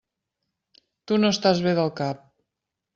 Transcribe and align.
Tu 1.05 1.21
no 1.21 1.31
estàs 1.37 1.63
bé 1.69 1.77
del 1.83 1.95
cap! 2.05 2.29